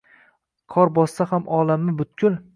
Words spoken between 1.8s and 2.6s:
butkul